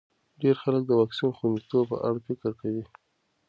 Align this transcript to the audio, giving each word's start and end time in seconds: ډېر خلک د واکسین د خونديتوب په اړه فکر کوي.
ډېر 0.41 0.55
خلک 0.63 0.83
د 0.87 0.91
واکسین 0.99 1.29
د 1.31 1.35
خونديتوب 1.37 1.83
په 1.91 1.97
اړه 2.07 2.19
فکر 2.27 2.51
کوي. 2.61 2.83